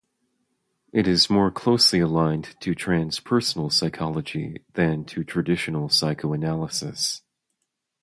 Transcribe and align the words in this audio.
It 0.91 1.07
is 1.07 1.29
more 1.29 1.51
closely 1.51 1.99
aligned 1.99 2.57
to 2.61 2.73
transpersonal 2.73 3.71
psychology 3.71 4.65
than 4.73 5.05
to 5.05 5.23
traditional 5.23 5.89
psychoanalysis. 5.89 7.21